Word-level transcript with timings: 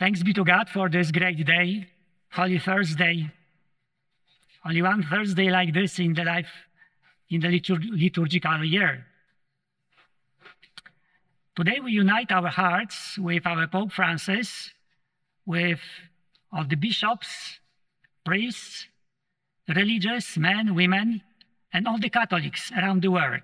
Thanks 0.00 0.22
be 0.22 0.32
to 0.32 0.44
God 0.44 0.70
for 0.70 0.88
this 0.88 1.10
great 1.10 1.44
day, 1.44 1.86
Holy 2.30 2.58
Thursday. 2.58 3.30
Only 4.64 4.80
one 4.80 5.02
Thursday 5.02 5.50
like 5.50 5.74
this 5.74 5.98
in 5.98 6.14
the 6.14 6.24
life, 6.24 6.48
in 7.28 7.42
the 7.42 7.48
litur- 7.48 7.84
liturgical 7.90 8.64
year. 8.64 9.04
Today 11.54 11.80
we 11.84 11.92
unite 11.92 12.32
our 12.32 12.48
hearts 12.48 13.18
with 13.18 13.46
our 13.46 13.66
Pope 13.66 13.92
Francis, 13.92 14.70
with 15.44 15.80
all 16.50 16.64
the 16.64 16.76
bishops, 16.76 17.60
priests, 18.24 18.86
religious 19.68 20.38
men, 20.38 20.74
women, 20.74 21.20
and 21.74 21.86
all 21.86 21.98
the 21.98 22.08
Catholics 22.08 22.72
around 22.72 23.02
the 23.02 23.10
world, 23.10 23.42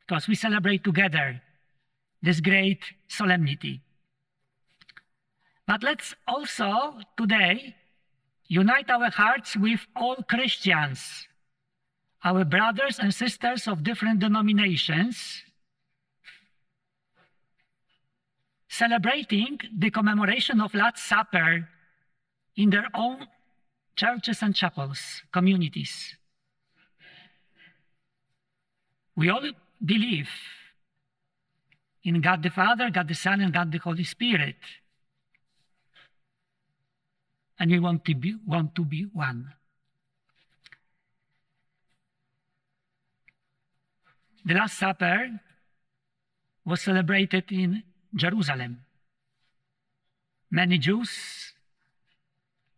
because 0.00 0.26
we 0.26 0.34
celebrate 0.34 0.82
together 0.82 1.40
this 2.20 2.40
great 2.40 2.82
solemnity. 3.06 3.82
But 5.68 5.82
let's 5.82 6.14
also 6.26 6.98
today 7.14 7.76
unite 8.46 8.88
our 8.88 9.10
hearts 9.10 9.54
with 9.54 9.86
all 9.94 10.16
Christians, 10.16 11.28
our 12.24 12.46
brothers 12.46 12.98
and 12.98 13.12
sisters 13.12 13.68
of 13.68 13.84
different 13.84 14.20
denominations, 14.20 15.42
celebrating 18.66 19.58
the 19.76 19.90
commemoration 19.90 20.62
of 20.62 20.72
Last 20.72 21.06
Supper 21.06 21.68
in 22.56 22.70
their 22.70 22.88
own 22.94 23.26
churches 23.94 24.40
and 24.40 24.56
chapels, 24.56 25.20
communities. 25.30 26.16
We 29.14 29.28
all 29.28 29.50
believe 29.84 30.30
in 32.04 32.22
God 32.22 32.42
the 32.42 32.48
Father, 32.48 32.88
God 32.88 33.08
the 33.08 33.14
Son, 33.14 33.42
and 33.42 33.52
God 33.52 33.70
the 33.70 33.78
Holy 33.78 34.04
Spirit. 34.04 34.56
And 37.58 37.70
we 37.70 37.78
want 37.78 38.04
to 38.04 38.14
be, 38.14 38.36
want 38.46 38.74
to 38.76 38.84
be 38.84 39.06
one. 39.12 39.52
The 44.44 44.54
Last 44.54 44.78
Supper 44.78 45.40
was 46.64 46.82
celebrated 46.82 47.50
in 47.50 47.82
Jerusalem. 48.14 48.80
Many 50.50 50.78
Jews 50.78 51.52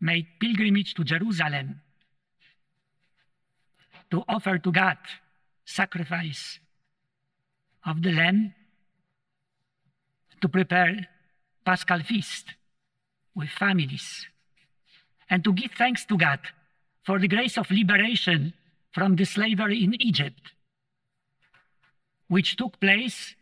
made 0.01 0.27
pilgrimage 0.41 0.95
to 0.95 1.05
Jerusalem 1.05 1.81
to 4.11 4.25
offer 4.29 4.59
to 4.59 4.73
God 4.73 4.97
sacrifice 5.65 6.59
of 7.87 8.03
the 8.03 8.13
lamb 8.13 8.55
to 10.41 10.49
prepare 10.49 11.07
Paschal 11.65 12.03
feast 12.03 12.55
with 13.35 13.51
families 13.51 14.27
and 15.31 15.45
to 15.45 15.53
give 15.53 15.71
thanks 15.73 16.05
to 16.07 16.19
God 16.19 16.41
for 17.05 17.21
the 17.21 17.29
grace 17.29 17.57
of 17.57 17.71
liberation 17.71 18.53
from 18.93 19.17
the 19.17 19.25
slavery 19.25 19.85
in 19.85 19.95
Egypt, 20.03 20.53
which 22.29 22.57
took 22.57 22.81
place 22.81 23.35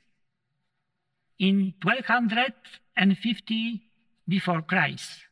in 1.39 1.73
1250 1.83 3.83
before 4.29 4.63
Christ. 4.63 5.25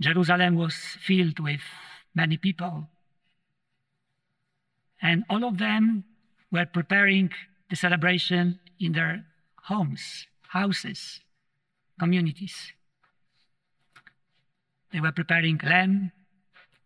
Jerusalem 0.00 0.56
was 0.56 0.74
filled 1.00 1.38
with 1.40 1.60
many 2.14 2.36
people, 2.36 2.88
and 5.00 5.24
all 5.30 5.44
of 5.44 5.56
them 5.58 6.04
were 6.52 6.66
preparing 6.66 7.30
the 7.70 7.76
celebration 7.76 8.60
in 8.78 8.92
their 8.92 9.24
homes, 9.62 10.26
houses, 10.54 11.20
communities. 11.98 12.72
They 14.92 15.00
were 15.00 15.10
preparing 15.10 15.58
lamb, 15.64 16.12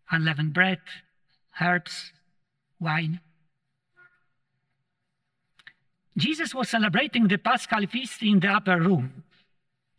unleavened 0.09 0.53
bread, 0.53 0.79
herbs, 1.61 2.11
wine. 2.79 3.21
Jesus 6.17 6.55
was 6.55 6.69
celebrating 6.69 7.27
the 7.27 7.37
Paschal 7.37 7.85
feast 7.85 8.23
in 8.23 8.39
the 8.39 8.47
upper 8.47 8.81
room, 8.81 9.23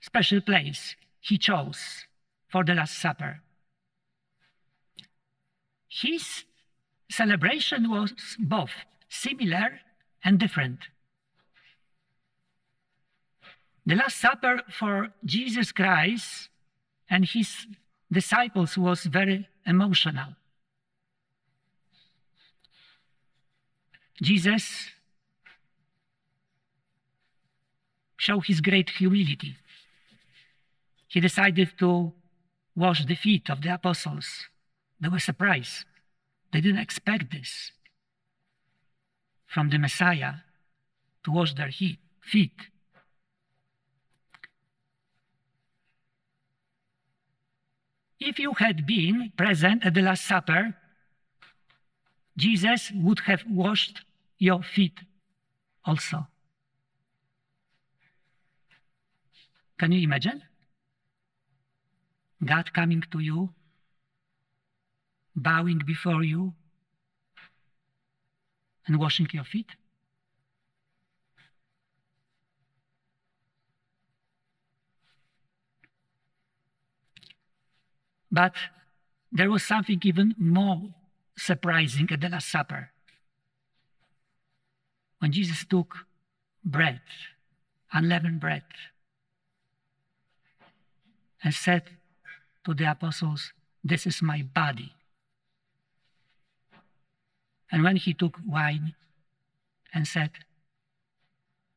special 0.00 0.40
place 0.40 0.96
he 1.20 1.38
chose 1.38 2.06
for 2.48 2.64
the 2.64 2.74
Last 2.74 2.98
Supper. 2.98 3.40
His 5.88 6.44
celebration 7.08 7.88
was 7.88 8.12
both 8.40 8.72
similar 9.08 9.80
and 10.24 10.40
different. 10.40 10.80
The 13.90 13.96
Last 13.96 14.20
Supper 14.20 14.62
for 14.70 15.08
Jesus 15.24 15.72
Christ 15.72 16.48
and 17.10 17.24
his 17.24 17.66
disciples 18.12 18.78
was 18.78 19.02
very 19.02 19.48
emotional. 19.66 20.36
Jesus 24.22 24.90
showed 28.16 28.46
his 28.46 28.60
great 28.60 28.90
humility. 28.90 29.56
He 31.08 31.18
decided 31.18 31.76
to 31.80 32.12
wash 32.76 33.04
the 33.04 33.16
feet 33.16 33.50
of 33.50 33.60
the 33.60 33.74
apostles. 33.74 34.46
They 35.00 35.08
were 35.08 35.18
surprised. 35.18 35.84
They 36.52 36.60
didn't 36.60 36.80
expect 36.80 37.32
this 37.32 37.72
from 39.46 39.70
the 39.70 39.78
Messiah 39.78 40.34
to 41.24 41.32
wash 41.32 41.54
their 41.54 41.72
feet. 41.72 42.70
If 48.30 48.38
you 48.38 48.52
had 48.52 48.86
been 48.86 49.32
present 49.36 49.84
at 49.84 49.94
the 49.94 50.02
Last 50.02 50.24
Supper, 50.24 50.76
Jesus 52.36 52.92
would 52.94 53.18
have 53.26 53.42
washed 53.50 54.02
your 54.38 54.62
feet 54.62 55.00
also. 55.84 56.28
Can 59.80 59.90
you 59.90 60.02
imagine? 60.04 60.44
God 62.44 62.72
coming 62.72 63.02
to 63.10 63.18
you, 63.18 63.50
bowing 65.34 65.80
before 65.84 66.22
you, 66.22 66.54
and 68.86 69.00
washing 69.00 69.26
your 69.32 69.42
feet? 69.42 69.70
But 78.30 78.54
there 79.32 79.50
was 79.50 79.64
something 79.64 80.00
even 80.04 80.34
more 80.38 80.94
surprising 81.36 82.08
at 82.10 82.20
the 82.20 82.28
Last 82.28 82.50
Supper. 82.50 82.90
When 85.18 85.32
Jesus 85.32 85.64
took 85.64 85.94
bread, 86.64 87.00
unleavened 87.92 88.40
bread, 88.40 88.64
and 91.42 91.54
said 91.54 91.82
to 92.64 92.74
the 92.74 92.90
apostles, 92.90 93.52
This 93.82 94.06
is 94.06 94.22
my 94.22 94.42
body. 94.42 94.92
And 97.72 97.82
when 97.82 97.96
he 97.96 98.14
took 98.14 98.36
wine 98.46 98.94
and 99.94 100.06
said, 100.06 100.30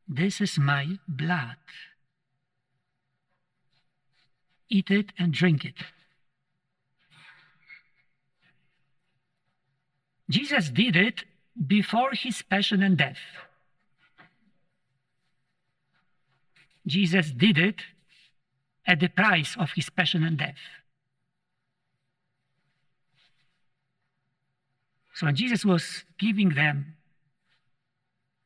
This 0.07 0.41
is 0.41 0.57
my 0.57 0.99
blood, 1.07 1.57
eat 4.69 4.89
it 4.89 5.11
and 5.17 5.33
drink 5.33 5.65
it. 5.65 5.75
Jesus 10.33 10.71
did 10.71 10.95
it 10.95 11.25
before 11.67 12.09
his 12.13 12.41
passion 12.41 12.81
and 12.81 12.97
death. 12.97 13.19
Jesus 16.87 17.29
did 17.29 17.59
it 17.59 17.81
at 18.87 18.99
the 18.99 19.09
price 19.09 19.55
of 19.59 19.69
his 19.75 19.91
passion 19.91 20.23
and 20.23 20.39
death. 20.39 20.63
So 25.13 25.27
when 25.27 25.35
Jesus 25.35 25.63
was 25.63 26.03
giving 26.17 26.49
them 26.55 26.95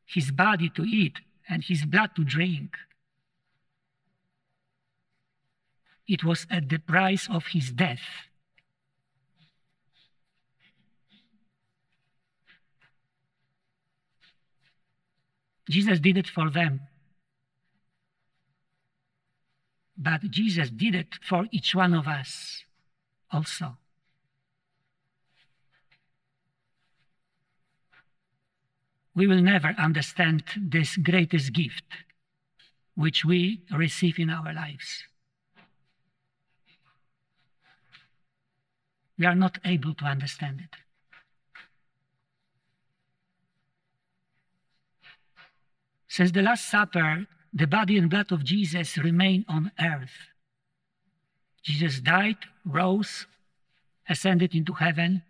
his 0.05 0.29
body 0.31 0.69
to 0.71 0.83
eat 0.83 1.21
and 1.47 1.63
his 1.63 1.85
blood 1.85 2.09
to 2.17 2.25
drink, 2.25 2.75
it 6.05 6.25
was 6.25 6.45
at 6.51 6.67
the 6.67 6.79
price 6.79 7.29
of 7.31 7.45
his 7.53 7.71
death. 7.71 8.26
Jesus 15.69 15.99
did 15.99 16.17
it 16.17 16.27
for 16.27 16.49
them. 16.49 16.81
But 19.97 20.21
Jesus 20.29 20.69
did 20.69 20.95
it 20.95 21.15
for 21.21 21.47
each 21.51 21.73
one 21.73 21.93
of 21.93 22.07
us 22.07 22.63
also. 23.31 23.77
we 29.17 29.25
will 29.25 29.41
never 29.41 29.73
understand 29.79 30.43
this 30.55 30.95
greatest 30.95 31.51
gift 31.51 31.85
which 32.93 33.25
we 33.25 33.61
receive 33.75 34.19
in 34.19 34.29
our 34.29 34.53
lives. 34.53 35.03
We 39.17 39.25
are 39.25 39.33
not 39.33 39.57
able 39.65 39.95
to 39.95 40.05
understand 40.05 40.61
it. 40.61 40.86
Since 46.17 46.31
the 46.31 46.41
Last 46.41 46.71
Supper, 46.71 47.27
the 47.53 47.67
body 47.67 47.95
and 47.95 48.09
blood 48.09 48.31
of 48.31 48.43
Jesus 48.43 48.97
remain 48.97 49.45
on 49.47 49.71
earth. 49.79 50.17
Jesus 51.61 51.99
died, 51.99 52.37
rose, 52.65 53.27
ascended 54.09 54.55
into 54.55 54.73
heaven, 54.73 55.21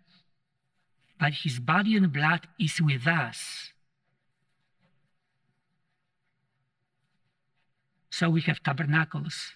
but 1.20 1.34
his 1.44 1.60
body 1.60 1.94
and 1.98 2.10
blood 2.10 2.48
is 2.58 2.80
with 2.80 3.06
us. 3.06 3.68
So 8.08 8.30
we 8.30 8.40
have 8.48 8.62
tabernacles 8.62 9.52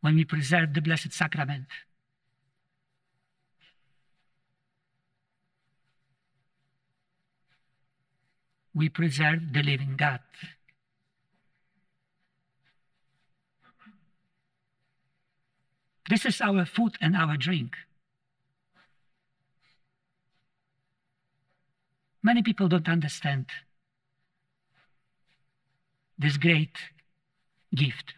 when 0.00 0.14
we 0.14 0.24
preserve 0.24 0.72
the 0.72 0.80
Blessed 0.80 1.12
Sacrament. 1.12 1.66
We 8.76 8.90
preserve 8.90 9.54
the 9.54 9.62
living 9.62 9.96
God. 9.96 10.20
This 16.10 16.26
is 16.26 16.42
our 16.42 16.66
food 16.66 16.96
and 17.00 17.16
our 17.16 17.38
drink. 17.38 17.74
Many 22.22 22.42
people 22.42 22.68
don't 22.68 22.88
understand 22.88 23.46
this 26.18 26.36
great 26.36 26.76
gift. 27.74 28.12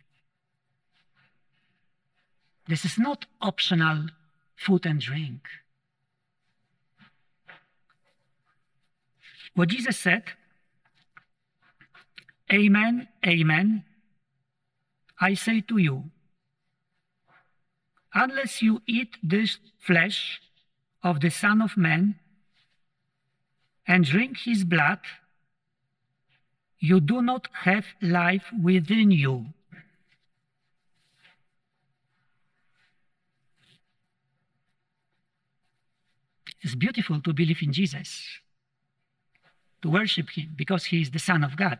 This 2.66 2.84
is 2.84 2.98
not 2.98 3.26
optional 3.40 4.06
food 4.56 4.86
and 4.86 5.00
drink. 5.00 5.42
What 9.54 9.68
Jesus 9.68 9.96
said, 9.96 10.24
Amen, 12.50 13.08
Amen, 13.26 13.84
I 15.20 15.34
say 15.34 15.60
to 15.62 15.76
you, 15.76 16.04
unless 18.14 18.62
you 18.62 18.80
eat 18.86 19.16
this 19.22 19.58
flesh 19.78 20.40
of 21.02 21.20
the 21.20 21.30
Son 21.30 21.60
of 21.60 21.76
Man 21.76 22.14
and 23.86 24.04
drink 24.04 24.38
his 24.44 24.64
blood, 24.64 25.00
you 26.78 27.00
do 27.00 27.20
not 27.20 27.48
have 27.64 27.84
life 28.00 28.44
within 28.62 29.10
you. 29.10 29.46
It's 36.62 36.74
beautiful 36.74 37.20
to 37.20 37.32
believe 37.32 37.62
in 37.62 37.72
Jesus, 37.72 38.24
to 39.82 39.90
worship 39.90 40.30
him 40.30 40.54
because 40.56 40.86
he 40.86 41.02
is 41.02 41.10
the 41.10 41.18
Son 41.18 41.44
of 41.44 41.56
God. 41.56 41.78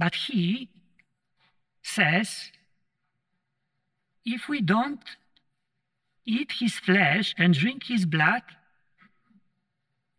But 0.00 0.14
he 0.14 0.70
says, 1.82 2.50
if 4.24 4.48
we 4.48 4.62
don't 4.62 5.04
eat 6.24 6.52
his 6.58 6.78
flesh 6.78 7.34
and 7.36 7.52
drink 7.52 7.82
his 7.84 8.06
blood, 8.06 8.40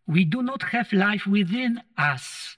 we 0.06 0.24
do 0.24 0.44
not 0.44 0.62
have 0.69 0.94
life 0.94 1.25
within 1.25 1.81
us. 1.98 2.57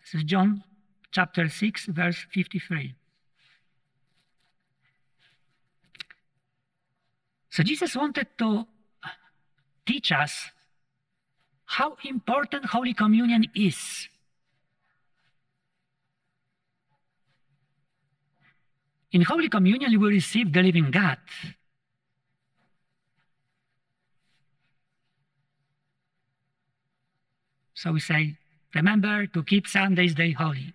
This 0.00 0.20
is 0.20 0.22
John 0.22 0.62
chapter 1.10 1.48
6, 1.48 1.86
verse 1.86 2.26
53. 2.32 2.94
So 7.50 7.64
Jesus 7.64 7.96
wanted 7.96 8.28
to 8.38 8.68
teach 9.84 10.12
us 10.12 10.52
how 11.68 11.96
important 12.02 12.64
Holy 12.64 12.94
Communion 12.94 13.44
is. 13.54 14.08
In 19.12 19.20
Holy 19.20 19.50
Communion, 19.50 20.00
we 20.00 20.08
receive 20.08 20.50
the 20.50 20.62
living 20.62 20.90
God. 20.90 21.18
So 27.74 27.92
we 27.92 28.00
say, 28.00 28.38
remember 28.74 29.26
to 29.26 29.42
keep 29.44 29.68
Sunday's 29.68 30.14
day 30.14 30.32
holy. 30.32 30.72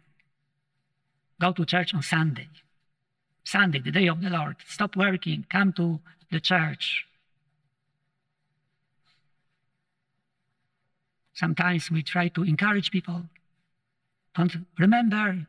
Go 1.42 1.54
to 1.54 1.66
church 1.66 1.96
on 1.96 2.04
Sunday. 2.04 2.50
Sunday, 3.44 3.80
the 3.80 3.92
day 3.92 4.08
of 4.08 4.22
the 4.22 4.30
Lord. 4.30 4.58
Stop 4.68 4.96
working. 4.96 5.46
Come 5.50 5.74
to 5.74 6.00
the 6.32 6.40
church. 6.40 7.08
Sometimes 11.44 11.92
we 11.92 12.02
try 12.04 12.30
to 12.30 12.44
encourage 12.44 12.90
people. 12.90 13.24
Don't 14.34 14.66
remember, 14.80 15.46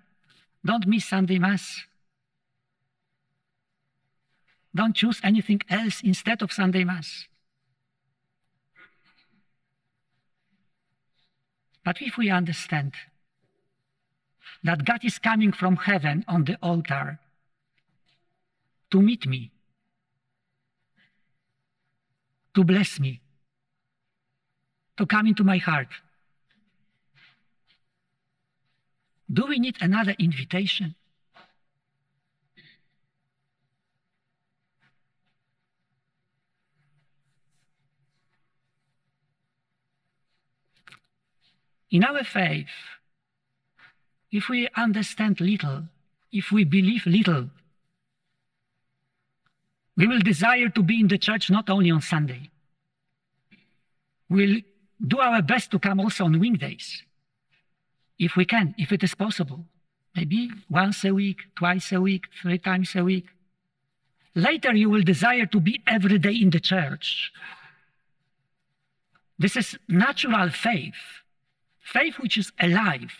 don't 0.66 0.88
miss 0.88 1.04
Sunday 1.04 1.38
Mass. 1.38 1.84
Don't 4.74 4.96
choose 4.96 5.20
anything 5.22 5.60
else 5.70 6.00
instead 6.02 6.42
of 6.42 6.50
Sunday 6.50 6.82
Mass. 6.82 7.28
But 11.84 12.02
if 12.02 12.18
we 12.18 12.28
understand 12.28 12.94
that 14.64 14.84
God 14.84 15.04
is 15.04 15.20
coming 15.20 15.52
from 15.52 15.76
heaven 15.76 16.24
on 16.26 16.42
the 16.42 16.56
altar 16.60 17.20
to 18.90 19.00
meet 19.00 19.28
me, 19.28 19.52
to 22.52 22.64
bless 22.64 22.98
me, 22.98 23.20
to 24.96 25.06
come 25.06 25.26
into 25.26 25.44
my 25.44 25.58
heart, 25.58 25.88
do 29.32 29.46
we 29.46 29.58
need 29.58 29.76
another 29.80 30.14
invitation? 30.18 30.94
In 41.90 42.02
our 42.02 42.24
faith, 42.24 42.66
if 44.32 44.48
we 44.48 44.68
understand 44.76 45.40
little, 45.40 45.84
if 46.32 46.50
we 46.50 46.64
believe 46.64 47.06
little, 47.06 47.50
we 49.96 50.08
will 50.08 50.18
desire 50.18 50.68
to 50.70 50.82
be 50.82 50.98
in 50.98 51.06
the 51.06 51.18
church 51.18 51.50
not 51.50 51.70
only 51.70 51.92
on 51.92 52.00
Sunday. 52.00 52.50
We'll 54.28 54.60
do 55.06 55.18
our 55.18 55.42
best 55.42 55.70
to 55.72 55.78
come 55.78 56.00
also 56.00 56.24
on 56.24 56.38
weekdays, 56.38 57.02
if 58.18 58.36
we 58.36 58.44
can, 58.44 58.74
if 58.78 58.92
it 58.92 59.02
is 59.02 59.14
possible. 59.14 59.64
Maybe 60.16 60.50
once 60.70 61.04
a 61.04 61.12
week, 61.12 61.38
twice 61.56 61.92
a 61.92 62.00
week, 62.00 62.26
three 62.40 62.58
times 62.58 62.94
a 62.94 63.02
week. 63.02 63.26
Later, 64.34 64.72
you 64.74 64.90
will 64.90 65.02
desire 65.02 65.46
to 65.46 65.60
be 65.60 65.82
every 65.86 66.18
day 66.18 66.34
in 66.34 66.50
the 66.50 66.60
church. 66.60 67.32
This 69.38 69.56
is 69.56 69.76
natural 69.88 70.50
faith 70.50 70.94
faith 71.84 72.18
which 72.18 72.38
is 72.38 72.50
alive. 72.58 73.12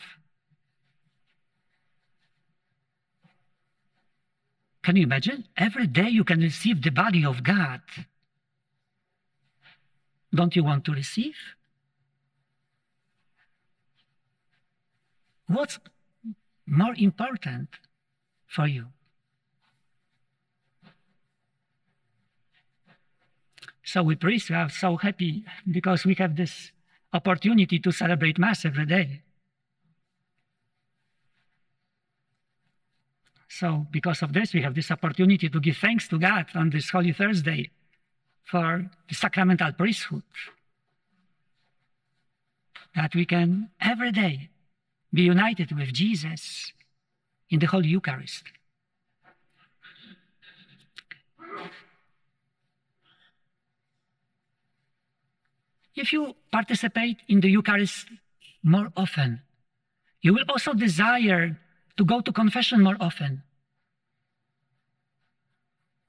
Can 4.83 4.97
you 4.97 5.05
imagine? 5.05 5.45
Every 5.57 5.87
day 5.87 6.09
you 6.09 6.25
can 6.25 6.41
receive 6.41 6.83
the 6.83 6.91
body 6.91 7.25
of 7.25 7.43
God. 7.43 7.81
Don't 10.35 10.57
you 10.57 10.65
want 10.65 10.85
to 10.87 10.93
receive? 10.93 11.37
What's 15.55 15.79
more 16.67 16.95
important 16.97 17.69
for 18.49 18.67
you? 18.67 18.87
So 23.85 24.03
we 24.03 24.17
priests 24.17 24.51
are 24.51 24.69
so 24.69 24.97
happy 24.97 25.45
because 25.71 26.05
we 26.05 26.15
have 26.15 26.35
this 26.35 26.73
opportunity 27.13 27.79
to 27.79 27.93
celebrate 27.93 28.37
Mass 28.37 28.65
every 28.65 28.87
day. 28.87 29.23
So, 33.49 33.87
because 33.93 34.23
of 34.23 34.33
this, 34.33 34.53
we 34.53 34.63
have 34.63 34.75
this 34.75 34.91
opportunity 34.91 35.49
to 35.49 35.61
give 35.61 35.77
thanks 35.77 36.09
to 36.09 36.19
God 36.19 36.47
on 36.57 36.71
this 36.71 36.91
Holy 36.91 37.13
Thursday 37.13 37.71
for 38.43 38.91
the 39.09 39.15
sacramental 39.15 39.71
priesthood. 39.73 40.25
That 42.97 43.15
we 43.15 43.25
can 43.27 43.71
every 43.81 44.11
day 44.11 44.51
be 45.15 45.23
united 45.23 45.73
with 45.73 45.93
Jesus 45.93 46.73
in 47.49 47.59
the 47.61 47.67
Holy 47.67 47.89
Eucharist. 47.89 48.45
if 55.97 56.13
you 56.13 56.35
participate 56.51 57.19
in 57.29 57.41
the 57.41 57.49
Eucharist 57.49 58.07
more 58.63 58.93
often, 58.97 59.41
you 60.21 60.35
will 60.35 60.45
also 60.49 60.75
desire 60.75 61.57
to 61.97 62.05
go 62.05 62.21
to 62.21 62.33
confession 62.33 62.83
more 62.83 62.97
often. 63.01 63.43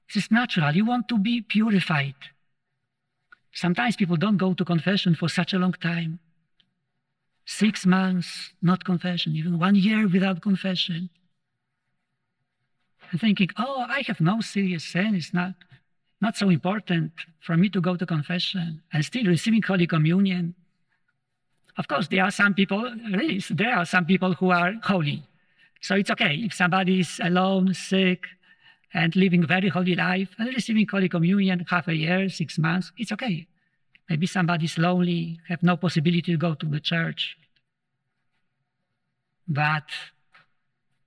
This 0.08 0.24
is 0.24 0.30
natural. 0.30 0.74
You 0.74 0.84
want 0.84 1.08
to 1.08 1.18
be 1.18 1.40
purified. 1.40 2.14
Sometimes 3.52 3.96
people 3.96 4.16
don't 4.16 4.36
go 4.36 4.54
to 4.54 4.64
confession 4.64 5.14
for 5.14 5.28
such 5.28 5.52
a 5.52 5.58
long 5.58 5.72
time. 5.72 6.18
Six 7.46 7.86
months, 7.86 8.52
not 8.60 8.84
confession, 8.84 9.36
even 9.36 9.58
one 9.58 9.76
year 9.76 10.08
without 10.08 10.42
confession. 10.42 11.08
And 13.12 13.20
thinking, 13.20 13.50
oh, 13.56 13.86
I 13.88 14.02
have 14.08 14.20
no 14.20 14.40
serious 14.40 14.84
sin. 14.84 15.14
It's 15.14 15.32
not, 15.32 15.54
not 16.20 16.36
so 16.36 16.50
important 16.50 17.12
for 17.40 17.56
me 17.56 17.68
to 17.68 17.80
go 17.80 17.94
to 17.96 18.04
confession 18.04 18.82
and 18.92 19.04
still 19.04 19.24
receiving 19.26 19.62
Holy 19.62 19.86
Communion. 19.86 20.56
Of 21.78 21.86
course, 21.86 22.08
there 22.08 22.24
are 22.24 22.32
some 22.32 22.52
people, 22.52 22.82
really, 23.12 23.40
there 23.50 23.76
are 23.76 23.84
some 23.84 24.06
people 24.06 24.32
who 24.34 24.50
are 24.50 24.74
holy. 24.82 25.22
So 25.80 25.94
it's 25.94 26.10
okay 26.10 26.34
if 26.34 26.52
somebody 26.52 27.00
is 27.00 27.20
alone, 27.22 27.74
sick, 27.74 28.26
and 28.92 29.14
living 29.14 29.46
very 29.46 29.68
holy 29.68 29.94
life 29.94 30.30
and 30.38 30.48
receiving 30.48 30.88
Holy 30.88 31.08
Communion 31.08 31.64
half 31.68 31.86
a 31.86 31.94
year, 31.94 32.28
six 32.28 32.58
months, 32.58 32.90
it's 32.98 33.12
okay. 33.12 33.46
Maybe 34.08 34.26
somebody's 34.26 34.78
lonely, 34.78 35.40
have 35.48 35.62
no 35.62 35.76
possibility 35.76 36.32
to 36.32 36.36
go 36.36 36.54
to 36.54 36.66
the 36.66 36.80
church. 36.80 37.36
But 39.48 39.88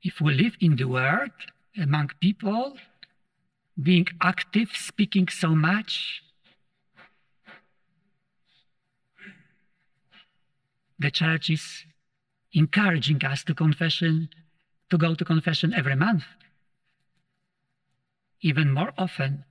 if 0.01 0.19
we 0.21 0.33
live 0.33 0.55
in 0.59 0.75
the 0.75 0.85
world, 0.85 1.31
among 1.77 2.11
people, 2.19 2.77
being 3.81 4.07
active, 4.21 4.69
speaking 4.73 5.27
so 5.29 5.55
much, 5.55 6.21
the 10.97 11.11
church 11.11 11.49
is 11.49 11.85
encouraging 12.51 13.23
us 13.23 13.43
to 13.45 13.53
confession, 13.53 14.29
to 14.89 14.97
go 14.97 15.15
to 15.15 15.23
confession 15.23 15.73
every 15.73 15.95
month 15.95 16.23
even 18.41 18.71
more 18.71 18.93
often, 18.97 19.43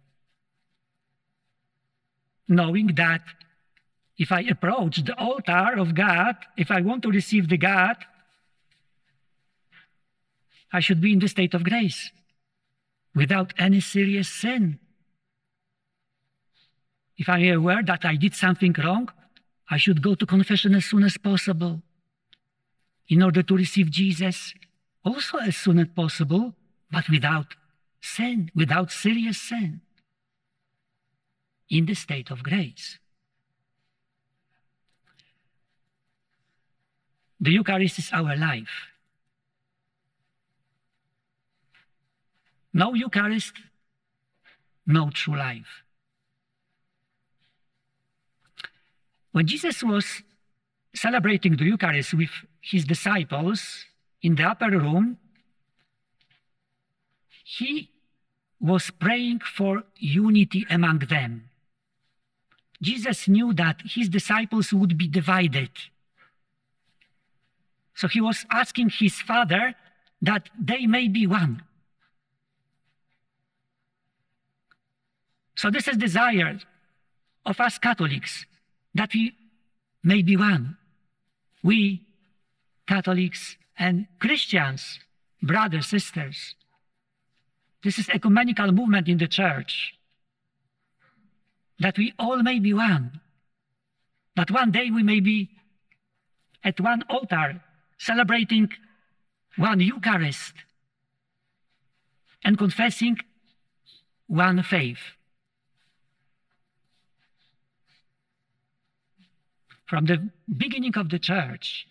knowing 2.49 2.89
that 2.95 3.23
if 4.17 4.33
I 4.33 4.41
approach 4.41 5.05
the 5.05 5.17
altar 5.19 5.79
of 5.79 5.95
God, 5.95 6.37
if 6.57 6.71
I 6.71 6.81
want 6.81 7.03
to 7.03 7.11
receive 7.11 7.49
the 7.49 7.57
God, 7.57 7.97
I 10.73 10.81
should 10.81 11.01
be 11.01 11.13
in 11.13 11.21
the 11.21 11.29
state 11.29 11.55
of 11.55 11.65
grace 11.65 12.11
without 13.15 13.55
any 13.59 13.81
serious 13.81 14.29
sin. 14.29 14.79
If 17.17 17.29
I 17.29 17.39
am 17.39 17.59
aware 17.59 17.83
that 17.83 18.05
I 18.05 18.17
did 18.17 18.35
something 18.35 18.75
wrong, 18.83 19.09
I 19.71 19.77
should 19.77 20.03
go 20.03 20.15
to 20.15 20.27
confession 20.27 20.75
as 20.75 20.85
soon 20.85 21.05
as 21.05 21.17
possible 21.17 21.83
in 23.09 23.23
order 23.23 23.43
to 23.43 23.57
receive 23.57 23.91
Jesus 23.91 24.55
also 25.05 25.39
as 25.39 25.57
soon 25.57 25.79
as 25.79 25.89
possible, 25.89 26.55
but 26.91 27.09
without 27.09 27.55
sin, 28.01 28.51
without 28.55 28.91
serious 28.91 29.41
sin, 29.41 29.81
in 31.71 31.87
the 31.87 31.95
state 31.95 32.31
of 32.31 32.43
grace. 32.43 32.99
The 37.41 37.53
Eucharist 37.53 37.99
is 37.99 38.11
our 38.13 38.37
life. 38.37 38.89
No 42.73 42.95
Eucharist, 42.95 43.55
no 44.87 45.11
true 45.11 45.37
life. 45.37 45.85
When 49.33 49.47
Jesus 49.47 49.83
was 49.83 50.23
celebrating 50.95 51.57
the 51.57 51.65
Eucharist 51.65 52.15
with 52.15 52.31
his 52.61 52.85
disciples 52.85 53.85
in 54.23 54.35
the 54.35 54.45
upper 54.45 54.71
room, 54.71 55.19
he 57.45 57.91
was 58.61 58.91
praying 58.91 59.41
for 59.41 59.85
unity 59.97 60.67
among 60.69 60.99
them. 61.01 61.48
Jesus 62.81 63.29
knew 63.29 63.53
that 63.55 63.83
his 63.85 64.09
disciples 64.09 64.73
would 64.73 64.97
be 64.97 65.09
divided. 65.09 65.71
So 67.95 68.07
he 68.07 68.21
was 68.21 68.47
asking 68.51 68.91
his 68.91 69.21
Father 69.21 69.75
that 70.23 70.49
they 70.59 70.87
may 70.87 71.09
be 71.09 71.27
one. 71.27 71.63
So 75.57 75.71
this 75.71 75.89
is 75.89 75.97
desire 75.97 76.61
of 77.45 77.61
us 77.61 77.79
Catholics 77.79 78.47
that 78.95 79.13
we 79.13 79.35
may 80.05 80.23
be 80.23 80.37
one. 80.37 80.77
We 81.65 82.03
Catholics 82.87 83.57
and 83.77 84.07
Christians, 84.19 85.01
brothers, 85.43 85.89
sisters. 85.89 86.55
This 87.83 87.99
is 87.99 88.09
ecumenical 88.09 88.73
movement 88.73 89.09
in 89.09 89.19
the 89.19 89.29
church. 89.29 89.98
That 91.81 91.97
we 91.97 92.13
all 92.19 92.43
may 92.43 92.59
be 92.59 92.75
one. 92.75 93.21
That 94.37 94.51
one 94.51 94.71
day 94.71 94.91
we 94.91 95.03
may 95.03 95.21
be 95.21 95.51
at 96.65 96.81
one 96.81 97.03
altar 97.09 97.61
celebrating 97.99 98.71
one 99.57 99.81
Eucharist 99.81 100.55
and 102.45 102.57
confessing 102.57 103.19
one 104.27 104.63
faith. 104.63 104.99
From 109.87 110.05
the 110.05 110.31
beginning 110.57 110.97
of 110.97 111.09
the 111.09 111.19
church, 111.19 111.87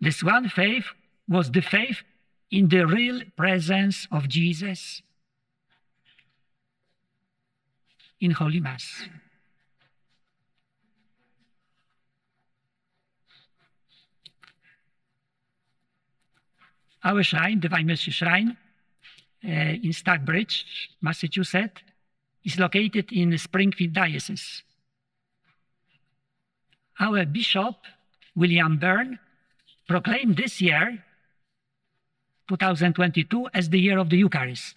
this 0.00 0.22
one 0.22 0.48
faith 0.48 0.86
was 1.28 1.50
the 1.50 1.62
faith 1.62 2.02
in 2.50 2.68
the 2.68 2.86
real 2.86 3.20
presence 3.36 4.08
of 4.10 4.28
Jesus 4.28 5.02
in 8.20 8.32
Holy 8.32 8.60
Mass. 8.60 9.08
Our 17.02 17.22
shrine, 17.22 17.60
Divine 17.60 17.86
Mercy 17.86 18.10
Shrine, 18.10 18.56
uh, 19.42 19.48
in 19.48 19.92
Stockbridge, 19.92 20.66
Massachusetts, 21.00 21.80
is 22.44 22.58
located 22.58 23.10
in 23.12 23.30
the 23.30 23.38
Springfield 23.38 23.94
Diocese. 23.94 24.62
Our 26.98 27.24
Bishop, 27.24 27.76
William 28.36 28.76
Byrne, 28.78 29.18
proclaimed 29.88 30.36
this 30.36 30.60
year 30.60 31.02
2022 32.48 33.48
as 33.54 33.70
the 33.70 33.80
year 33.80 33.98
of 33.98 34.10
the 34.10 34.18
Eucharist. 34.18 34.76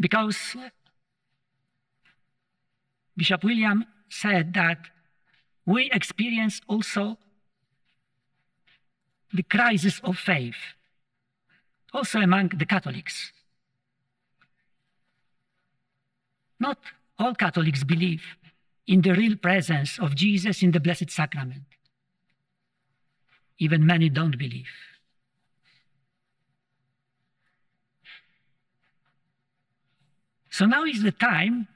Because 0.00 0.56
Bishop 3.14 3.44
William 3.44 3.84
said 4.08 4.54
that 4.54 4.78
we 5.66 5.90
experience 5.92 6.62
also 6.66 7.18
the 9.32 9.42
crisis 9.42 10.00
of 10.02 10.18
faith, 10.18 10.56
also 11.92 12.18
among 12.18 12.48
the 12.48 12.64
Catholics. 12.64 13.30
Not 16.58 16.78
all 17.18 17.34
Catholics 17.34 17.84
believe 17.84 18.22
in 18.86 19.02
the 19.02 19.12
real 19.12 19.36
presence 19.36 19.98
of 19.98 20.14
Jesus 20.14 20.62
in 20.62 20.72
the 20.72 20.80
Blessed 20.80 21.10
Sacrament. 21.10 21.64
Even 23.58 23.84
many 23.86 24.08
don't 24.08 24.38
believe. 24.38 24.89
So 30.50 30.66
now 30.66 30.84
is 30.84 31.02
the 31.02 31.12
time, 31.12 31.68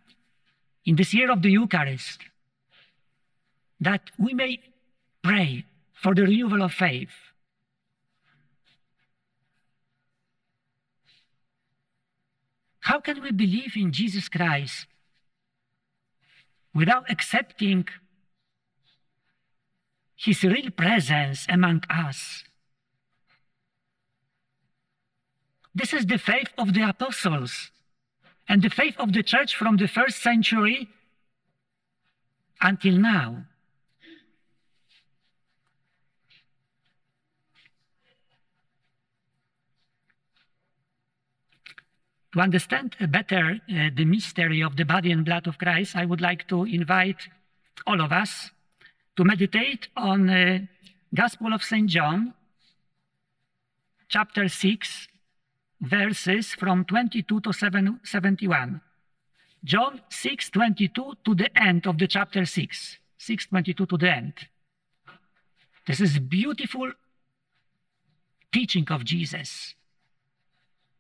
in 0.85 0.97
this 0.97 1.15
year 1.15 1.31
of 1.31 1.43
the 1.43 1.51
Eucharist, 1.51 2.21
that 3.81 4.11
we 4.19 4.35
may 4.35 4.61
pray 5.23 5.65
for 5.93 6.15
the 6.15 6.23
renewal 6.23 6.63
of 6.63 6.73
faith. 6.73 7.15
How 12.81 13.01
can 13.01 13.23
we 13.23 13.31
believe 13.33 13.77
in 13.77 13.93
Jesus 13.93 14.29
Christ 14.29 14.87
without 16.75 17.11
accepting 17.11 17.87
his 20.17 20.43
real 20.43 20.71
presence 20.71 21.47
among 21.49 21.85
us? 21.89 22.45
This 25.75 25.95
is 25.95 26.05
the 26.07 26.19
faith 26.19 26.49
of 26.59 26.75
the 26.75 26.87
apostles 26.87 27.71
and 28.49 28.63
the 28.63 28.71
faith 28.71 28.97
of 28.99 29.13
the 29.13 29.23
church 29.23 29.57
from 29.57 29.77
the 29.77 29.89
first 29.89 30.23
century 30.23 30.89
until 32.61 32.99
now. 32.99 33.45
To 42.35 42.41
understand 42.41 42.97
better 43.13 43.61
uh, 43.71 43.91
the 43.95 44.05
mystery 44.05 44.61
of 44.61 44.77
the 44.77 44.85
body 44.85 45.13
and 45.13 45.25
blood 45.25 45.47
of 45.47 45.57
Christ, 45.57 45.95
I 45.95 46.05
would 46.05 46.21
like 46.21 46.49
to 46.49 46.65
invite 46.65 47.29
all 47.87 48.01
of 48.01 48.11
us 48.11 48.51
to 49.17 49.23
meditate 49.25 49.87
on 49.97 50.29
uh, 50.29 50.59
Gospel 51.15 51.53
of 51.53 51.63
St. 51.63 51.89
John, 51.89 52.35
chapter 54.09 54.49
6, 54.49 55.09
verses 55.87 56.55
from 56.55 56.85
22 56.85 57.41
to 57.41 57.53
7, 57.53 58.01
71. 58.05 58.81
John 59.65 60.01
6, 60.09 60.51
22 60.51 61.15
to 61.25 61.35
the 61.35 61.51
end 61.61 61.87
of 61.87 61.99
the 61.99 62.07
chapter 62.07 62.45
6. 62.45 62.99
6, 63.19 63.47
22 63.47 63.87
to 63.87 63.97
the 63.97 64.11
end. 64.11 64.35
This 65.87 66.01
is 66.01 66.19
beautiful 66.19 66.93
teaching 68.53 68.87
of 68.91 69.05
Jesus 69.05 69.75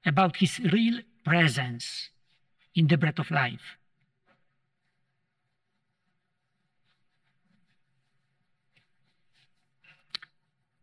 about 0.04 0.36
his 0.36 0.58
real 0.58 1.00
presence 1.24 2.10
in 2.74 2.86
the 2.86 2.96
bread 2.96 3.18
of 3.18 3.30
life. 3.30 3.78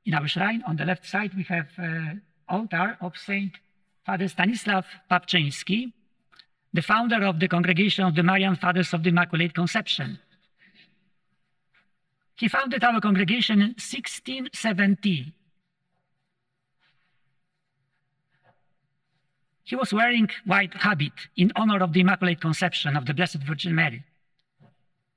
In 0.06 0.16
our 0.16 0.28
shrine 0.28 0.64
on 0.68 0.78
the 0.78 0.86
left 0.86 1.06
side, 1.06 1.34
we 1.36 1.44
have 1.44 1.70
uh, 1.78 2.16
altar 2.50 2.98
of 3.02 3.18
Saint 3.18 3.54
Father 4.06 4.28
Stanislav 4.28 4.86
Papczyński, 5.10 5.94
the 6.74 6.82
founder 6.82 7.24
of 7.24 7.40
the 7.40 7.48
Congregation 7.48 8.06
of 8.06 8.16
the 8.16 8.24
Marian 8.24 8.56
Fathers 8.56 8.94
of 8.94 9.04
the 9.04 9.10
Immaculate 9.10 9.54
Conception. 9.54 10.20
He 12.36 12.48
founded 12.48 12.84
our 12.84 13.00
congregation 13.00 13.62
in 13.62 13.76
1670. 13.78 15.34
He 19.64 19.76
was 19.76 19.94
wearing 19.94 20.30
white 20.46 20.74
habit 20.74 21.14
in 21.38 21.52
honor 21.56 21.84
of 21.84 21.94
the 21.94 22.02
Immaculate 22.02 22.42
Conception 22.42 22.98
of 22.98 23.06
the 23.06 23.14
Blessed 23.14 23.44
Virgin 23.44 23.76
Mary. 23.76 24.04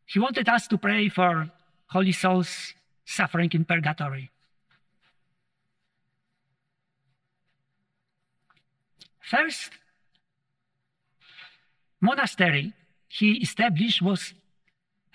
He 0.05 0.19
wanted 0.19 0.49
us 0.49 0.69
to 0.69 0.77
pray 0.77 1.09
for 1.09 1.51
holy 1.87 2.13
souls 2.13 2.75
suffering 3.07 3.51
in 3.55 3.65
purgatory. 3.65 4.31
First 9.31 9.71
monastery 12.01 12.75
he 13.09 13.33
established 13.39 14.03
was 14.03 14.35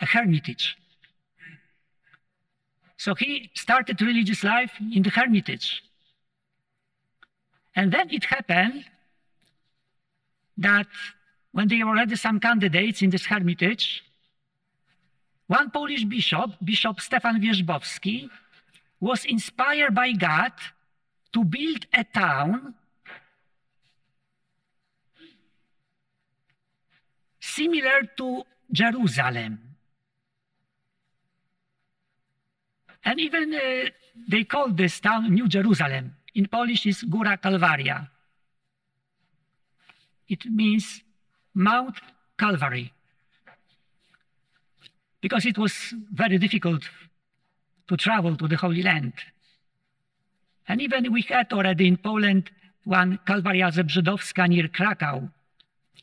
a 0.01 0.05
hermitage. 0.05 0.77
So 2.97 3.13
he 3.13 3.51
started 3.53 4.01
religious 4.01 4.43
life 4.43 4.71
in 4.93 5.03
the 5.03 5.09
hermitage. 5.09 5.83
And 7.75 7.91
then 7.91 8.09
it 8.09 8.25
happened 8.25 8.85
that 10.57 10.87
when 11.51 11.67
there 11.67 11.85
were 11.85 11.91
already 11.91 12.15
some 12.15 12.39
candidates 12.39 13.01
in 13.01 13.09
this 13.11 13.25
hermitage, 13.25 14.03
one 15.47 15.69
Polish 15.71 16.03
bishop, 16.03 16.51
Bishop 16.63 16.99
Stefan 16.99 17.41
Wierzbowski, 17.41 18.29
was 18.99 19.23
inspired 19.25 19.95
by 19.95 20.11
God 20.11 20.51
to 21.33 21.43
build 21.43 21.85
a 21.93 22.03
town 22.03 22.75
similar 27.39 28.03
to 28.17 28.43
Jerusalem. 28.71 29.59
And 33.03 33.19
even 33.19 33.53
uh, 33.53 33.89
they 34.27 34.43
called 34.43 34.77
this 34.77 34.99
town 34.99 35.33
New 35.33 35.47
Jerusalem. 35.47 36.15
In 36.35 36.47
Polish, 36.47 36.85
it's 36.85 37.03
Góra 37.03 37.37
Kalwaria. 37.37 38.07
It 40.27 40.45
means 40.45 41.01
Mount 41.55 41.95
Calvary. 42.37 42.93
Because 45.21 45.45
it 45.45 45.57
was 45.57 45.73
very 46.13 46.37
difficult 46.37 46.83
to 47.87 47.97
travel 47.97 48.37
to 48.37 48.47
the 48.47 48.55
Holy 48.55 48.83
Land. 48.83 49.13
And 50.67 50.81
even 50.81 51.11
we 51.11 51.23
had 51.23 51.51
already 51.51 51.87
in 51.87 51.97
Poland 51.97 52.51
one 52.83 53.19
Kalwaria 53.25 53.71
Zebrzydowska 53.71 54.47
near 54.47 54.67
Krakow. 54.67 55.29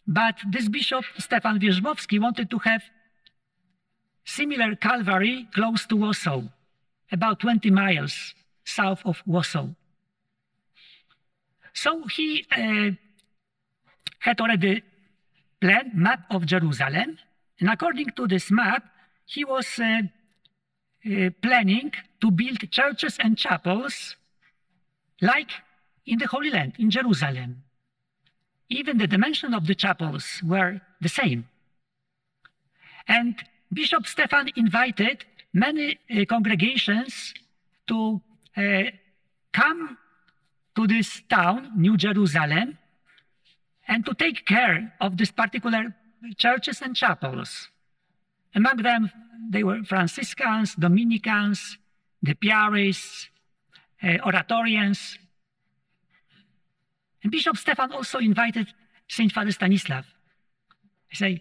But 0.07 0.37
this 0.49 0.69
bishop, 0.69 1.05
Stefan 1.19 1.59
Wierzbowski, 1.61 2.21
wanted 2.21 2.51
to 2.51 2.59
have 2.59 2.83
similar 4.25 4.75
Calvary 4.77 5.49
close 5.55 5.87
to 5.87 5.97
Warsaw, 5.97 6.43
about 7.13 7.41
20 7.41 7.71
miles 7.71 8.35
south 8.65 9.03
of 9.05 9.23
Warsaw. 9.27 9.69
So 11.73 12.05
he 12.07 12.45
uh, 12.51 12.91
had 14.19 14.41
already 14.41 14.83
planned 15.61 15.95
map 15.95 16.21
of 16.31 16.47
Jerusalem, 16.47 17.19
and 17.61 17.71
according 17.71 18.11
to 18.17 18.27
this 18.27 18.51
map, 18.51 18.85
he 19.25 19.45
was 19.45 19.79
uh, 19.79 20.03
uh, 21.07 21.31
planning 21.43 21.93
to 22.21 22.31
build 22.31 22.71
churches 22.71 23.17
and 23.21 23.37
chapels 23.37 24.17
like 25.21 25.51
in 26.07 26.19
the 26.19 26.27
Holy 26.27 26.51
Land, 26.51 26.75
in 26.79 26.91
Jerusalem 26.91 27.63
even 28.69 28.99
the 28.99 29.07
dimension 29.07 29.55
of 29.55 29.67
the 29.67 29.75
chapels 29.75 30.43
were 30.45 30.81
the 31.01 31.09
same. 31.09 31.49
And 33.09 33.37
Bishop 33.73 34.07
Stefan 34.07 34.51
invited 34.57 35.25
many 35.53 35.99
uh, 36.11 36.25
congregations 36.25 37.35
to 37.87 38.21
uh, 38.57 38.83
come 39.53 39.97
to 40.75 40.87
this 40.87 41.23
town, 41.29 41.73
New 41.77 41.97
Jerusalem, 41.97 42.79
and 43.89 44.05
to 44.05 44.15
take 44.15 44.45
care 44.45 44.93
of 45.01 45.17
these 45.17 45.31
particular 45.31 45.95
churches 46.37 46.83
and 46.83 46.97
chapels. 46.97 47.69
Among 48.55 48.79
them, 48.79 49.11
they 49.51 49.63
were 49.63 49.85
Franciscans, 49.85 50.75
Dominicans, 50.75 51.79
the 52.23 52.35
Piarists, 52.35 53.29
uh, 54.03 54.19
Oratorians, 54.25 55.19
and 57.27 57.33
Bishop 57.33 57.57
Stefan 57.57 57.91
also 57.91 58.19
invited 58.19 58.69
Saint 59.09 59.33
Father 59.33 59.51
Stanislav. 59.51 60.07
He 61.09 61.17
said, 61.17 61.41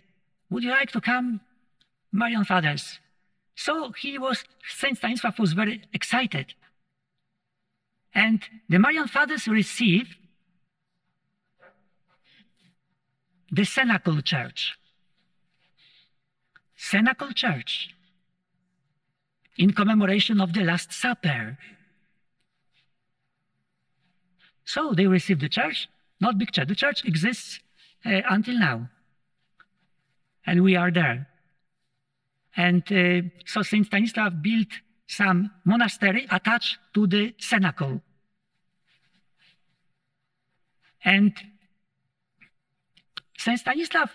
Would 0.50 0.64
you 0.64 0.72
like 0.72 0.90
to 0.94 1.00
come, 1.00 1.42
Marian 2.12 2.44
Fathers? 2.44 3.00
So 3.54 3.92
he 3.92 4.18
was, 4.18 4.44
Saint 4.68 4.98
Stanislav 4.98 5.38
was 5.38 5.54
very 5.54 5.84
excited. 5.94 6.56
And 8.16 8.42
the 8.68 8.80
Marian 8.80 9.08
Fathers 9.08 9.48
received 9.48 10.16
the 13.52 13.62
Cenacle 13.62 14.24
Church. 14.24 14.74
Cenacle 16.76 17.36
Church 17.36 17.94
in 19.56 19.72
commemoration 19.72 20.42
of 20.42 20.52
the 20.52 20.64
Last 20.64 20.92
Supper. 20.92 21.60
So 24.66 24.94
they 24.94 25.08
received 25.08 25.42
the 25.42 25.50
church, 25.50 25.88
not 26.20 26.38
big 26.38 26.52
church. 26.52 26.68
The 26.68 26.76
church 26.76 27.06
exists 27.06 27.60
uh, 28.06 28.22
until 28.30 28.60
now. 28.60 28.90
And 30.46 30.64
we 30.64 30.76
are 30.76 30.92
there. 30.92 31.28
And 32.58 32.84
uh, 32.92 33.30
so 33.46 33.62
St. 33.62 33.86
Stanislav 33.86 34.42
built 34.42 34.68
some 35.08 35.52
monastery 35.66 36.28
attached 36.32 36.78
to 36.94 37.06
the 37.06 37.34
cenacle. 37.38 38.02
And 41.04 41.34
St. 43.38 43.60
Stanislav 43.60 44.10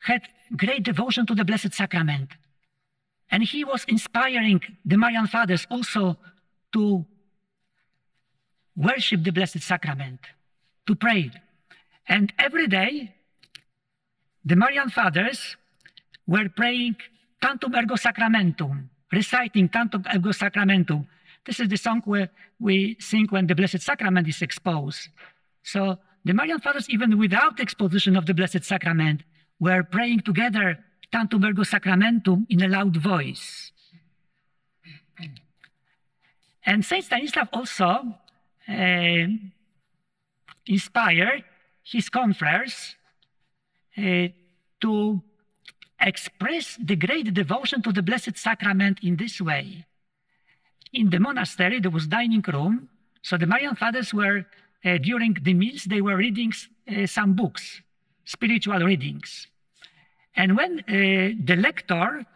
had 0.00 0.22
great 0.56 0.82
devotion 0.82 1.26
to 1.26 1.34
the 1.34 1.44
Blessed 1.44 1.72
Sacrament. 1.72 2.30
And 3.30 3.42
he 3.42 3.64
was 3.64 3.84
inspiring 3.86 4.60
the 4.84 4.96
Marian 4.96 5.26
Fathers 5.26 5.66
also 5.70 6.16
to 6.72 7.06
worship 8.76 9.22
the 9.22 9.32
Blessed 9.32 9.60
Sacrament, 9.60 10.20
to 10.86 10.94
pray. 10.94 11.30
And 12.08 12.32
every 12.38 12.66
day, 12.66 13.14
the 14.44 14.56
Marian 14.56 14.90
Fathers 14.90 15.56
were 16.26 16.48
praying 16.48 16.96
Tantum 17.40 17.74
Ergo 17.74 17.94
Sacramentum, 17.94 18.88
reciting 19.12 19.68
Tantum 19.68 20.04
Ergo 20.12 20.30
Sacramentum. 20.30 21.06
This 21.44 21.60
is 21.60 21.68
the 21.68 21.76
song 21.76 22.02
where 22.04 22.30
we 22.60 22.96
sing 23.00 23.26
when 23.30 23.46
the 23.46 23.54
Blessed 23.54 23.80
Sacrament 23.80 24.28
is 24.28 24.42
exposed. 24.42 25.08
So 25.62 25.98
the 26.24 26.34
Marian 26.34 26.60
Fathers, 26.60 26.88
even 26.88 27.18
without 27.18 27.60
exposition 27.60 28.16
of 28.16 28.26
the 28.26 28.34
Blessed 28.34 28.64
Sacrament, 28.64 29.22
were 29.60 29.82
praying 29.82 30.20
together 30.20 30.78
Tantum 31.12 31.44
Ergo 31.44 31.62
Sacramentum 31.62 32.46
in 32.48 32.62
a 32.62 32.68
loud 32.68 32.96
voice. 32.96 33.72
And 36.64 36.84
Saint 36.84 37.04
Stanislav 37.04 37.48
also 37.52 38.14
inspired 40.66 41.44
his 41.82 42.08
confreres 42.08 42.96
uh, 43.98 44.28
to 44.80 45.22
express 46.00 46.78
the 46.82 46.96
great 46.96 47.32
devotion 47.32 47.82
to 47.82 47.92
the 47.92 48.02
Blessed 48.02 48.36
Sacrament 48.36 48.98
in 49.02 49.16
this 49.16 49.40
way. 49.40 49.84
In 50.92 51.10
the 51.10 51.20
monastery, 51.20 51.80
there 51.80 51.90
was 51.90 52.06
dining 52.06 52.42
room, 52.42 52.88
so 53.22 53.36
the 53.36 53.46
Marian 53.46 53.76
fathers 53.76 54.12
were 54.12 54.44
uh, 54.84 54.98
during 54.98 55.34
the 55.34 55.54
meals, 55.54 55.84
they 55.84 56.00
were 56.00 56.16
reading 56.16 56.52
uh, 56.88 57.06
some 57.06 57.34
books, 57.34 57.80
spiritual 58.24 58.80
readings. 58.80 59.46
And 60.34 60.56
when 60.56 60.80
uh, 60.80 61.38
the 61.44 61.56
lector 61.56 62.26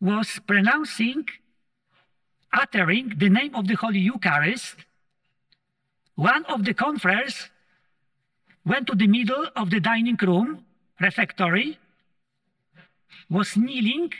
was 0.00 0.40
pronouncing, 0.46 1.24
uttering 2.52 3.12
the 3.16 3.28
name 3.28 3.54
of 3.54 3.68
the 3.68 3.74
Holy 3.74 4.00
Eucharist, 4.00 4.76
one 6.14 6.44
of 6.46 6.64
the 6.64 6.74
confreres 6.74 7.50
went 8.64 8.86
to 8.86 8.94
the 8.94 9.06
middle 9.06 9.46
of 9.56 9.70
the 9.70 9.80
dining 9.80 10.16
room, 10.20 10.64
refectory, 11.00 11.78
was 13.28 13.56
kneeling 13.56 14.12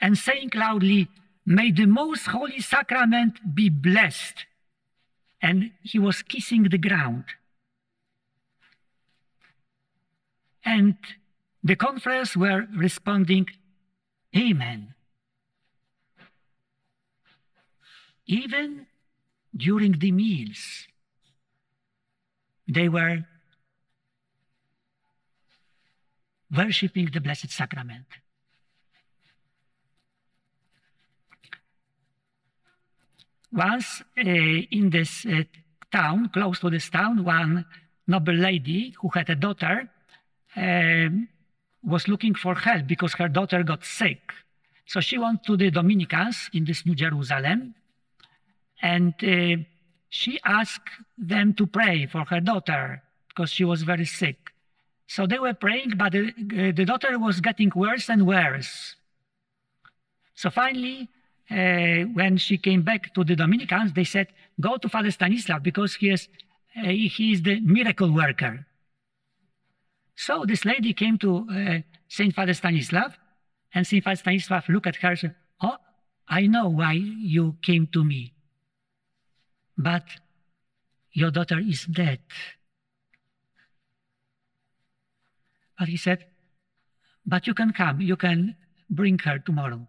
and 0.00 0.18
saying 0.18 0.50
loudly, 0.54 1.08
May 1.44 1.72
the 1.72 1.86
most 1.86 2.26
holy 2.26 2.60
sacrament 2.60 3.54
be 3.54 3.68
blessed. 3.68 4.46
And 5.40 5.72
he 5.82 5.98
was 5.98 6.22
kissing 6.22 6.64
the 6.64 6.78
ground. 6.78 7.24
And 10.64 10.96
the 11.64 11.74
confreres 11.74 12.36
were 12.36 12.66
responding, 12.76 13.48
Amen. 14.36 14.94
Even 18.26 18.86
during 19.56 19.98
the 19.98 20.12
meals, 20.12 20.86
they 22.74 22.88
were 22.88 23.24
worshipping 26.54 27.08
the 27.12 27.20
Blessed 27.20 27.50
Sacrament. 27.50 28.06
Once 33.52 34.02
uh, 34.18 34.22
in 34.22 34.90
this 34.90 35.26
uh, 35.26 35.42
town, 35.90 36.30
close 36.32 36.58
to 36.60 36.70
this 36.70 36.88
town, 36.88 37.22
one 37.24 37.64
noble 38.06 38.34
lady 38.34 38.94
who 39.00 39.08
had 39.10 39.28
a 39.28 39.34
daughter 39.34 39.88
um, 40.56 41.28
was 41.82 42.08
looking 42.08 42.34
for 42.34 42.54
help 42.54 42.86
because 42.86 43.12
her 43.14 43.28
daughter 43.28 43.62
got 43.62 43.84
sick. 43.84 44.32
So 44.86 45.00
she 45.00 45.18
went 45.18 45.44
to 45.44 45.56
the 45.56 45.70
Dominicans 45.70 46.50
in 46.52 46.64
this 46.64 46.86
New 46.86 46.94
Jerusalem 46.94 47.74
and 48.80 49.14
uh, 49.22 49.62
she 50.12 50.38
asked 50.44 50.90
them 51.16 51.54
to 51.54 51.66
pray 51.66 52.04
for 52.04 52.26
her 52.26 52.38
daughter 52.38 53.02
because 53.28 53.50
she 53.50 53.64
was 53.64 53.82
very 53.82 54.04
sick. 54.04 54.50
So 55.06 55.26
they 55.26 55.38
were 55.38 55.54
praying, 55.54 55.94
but 55.96 56.12
the, 56.12 56.28
uh, 56.28 56.72
the 56.76 56.84
daughter 56.84 57.18
was 57.18 57.40
getting 57.40 57.72
worse 57.74 58.10
and 58.10 58.26
worse. 58.26 58.94
So 60.34 60.50
finally, 60.50 61.08
uh, 61.50 62.04
when 62.12 62.36
she 62.36 62.58
came 62.58 62.82
back 62.82 63.14
to 63.14 63.24
the 63.24 63.34
Dominicans, 63.34 63.94
they 63.94 64.04
said, 64.04 64.26
Go 64.60 64.76
to 64.76 64.86
Father 64.86 65.10
Stanislav 65.10 65.62
because 65.62 65.94
he 65.94 66.10
is, 66.10 66.28
uh, 66.76 66.88
he 66.88 67.32
is 67.32 67.40
the 67.40 67.60
miracle 67.60 68.12
worker. 68.12 68.66
So 70.14 70.44
this 70.44 70.66
lady 70.66 70.92
came 70.92 71.16
to 71.20 71.30
uh, 71.50 71.78
Saint 72.08 72.34
Father 72.34 72.52
Stanislav, 72.52 73.16
and 73.74 73.86
Saint 73.86 74.04
Father 74.04 74.16
Stanislav 74.16 74.68
looked 74.68 74.88
at 74.88 74.96
her 74.96 75.08
and 75.08 75.18
said, 75.18 75.34
Oh, 75.62 75.78
I 76.28 76.48
know 76.48 76.68
why 76.68 76.92
you 76.92 77.56
came 77.62 77.86
to 77.94 78.04
me. 78.04 78.34
But 79.76 80.04
your 81.12 81.30
daughter 81.30 81.58
is 81.58 81.84
dead. 81.84 82.20
But 85.78 85.88
he 85.88 85.96
said, 85.96 86.26
But 87.26 87.46
you 87.46 87.54
can 87.54 87.72
come, 87.72 88.00
you 88.00 88.16
can 88.16 88.56
bring 88.88 89.18
her 89.20 89.38
tomorrow. 89.38 89.88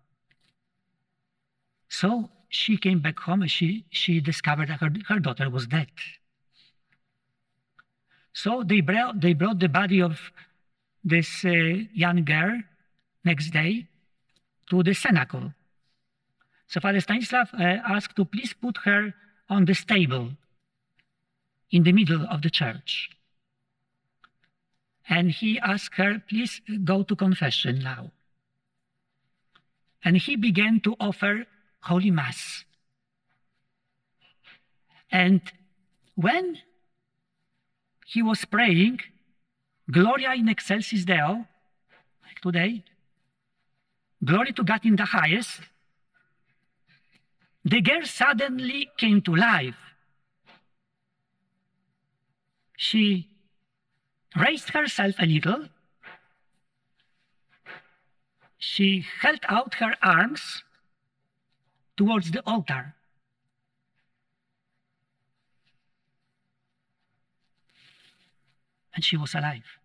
So 1.89 2.29
she 2.49 2.77
came 2.77 2.99
back 2.99 3.19
home 3.19 3.41
and 3.41 3.51
she, 3.51 3.85
she 3.89 4.19
discovered 4.19 4.69
that 4.69 4.79
her, 4.79 4.91
her 5.07 5.19
daughter 5.19 5.49
was 5.49 5.67
dead. 5.67 5.89
So 8.33 8.63
they 8.63 8.81
brought, 8.81 9.21
they 9.21 9.33
brought 9.33 9.59
the 9.59 9.69
body 9.69 10.01
of 10.01 10.19
this 11.03 11.45
uh, 11.45 11.49
young 11.93 12.23
girl 12.23 12.61
next 13.23 13.51
day 13.51 13.87
to 14.69 14.81
the 14.81 14.93
cenacle. 14.93 15.53
So 16.67 16.79
Father 16.79 17.01
Stanislav 17.01 17.49
uh, 17.53 17.63
asked 17.63 18.15
to 18.15 18.25
please 18.25 18.53
put 18.53 18.77
her 18.85 19.13
on 19.49 19.65
the 19.65 19.73
stable 19.73 20.31
in 21.71 21.83
the 21.83 21.91
middle 21.91 22.25
of 22.29 22.41
the 22.41 22.49
church. 22.49 23.09
And 25.09 25.31
he 25.31 25.59
asked 25.59 25.95
her, 25.95 26.21
please 26.27 26.61
go 26.83 27.03
to 27.03 27.15
confession 27.15 27.79
now. 27.79 28.11
And 30.03 30.17
he 30.17 30.35
began 30.35 30.79
to 30.81 30.95
offer 30.99 31.45
Holy 31.81 32.11
Mass. 32.11 32.63
And 35.11 35.41
when 36.15 36.59
he 38.05 38.21
was 38.21 38.45
praying, 38.45 38.99
Gloria 39.91 40.33
in 40.33 40.47
excelsis 40.47 41.05
Deo, 41.05 41.45
like 42.23 42.39
today, 42.41 42.83
glory 44.23 44.53
to 44.53 44.63
God 44.63 44.85
in 44.85 44.95
the 44.95 45.05
highest, 45.05 45.59
the 47.63 47.81
girl 47.81 48.03
suddenly 48.03 48.89
came 48.97 49.21
to 49.21 49.35
life. 49.35 49.77
She 52.77 53.29
raised 54.35 54.69
herself 54.69 55.15
a 55.19 55.25
little. 55.25 55.69
She 58.57 59.05
held 59.21 59.39
out 59.47 59.75
her 59.75 59.95
arms 60.01 60.63
towards 61.95 62.31
the 62.31 62.41
altar. 62.45 62.95
And 68.95 69.03
she 69.03 69.17
was 69.17 69.33
alive. 69.33 69.79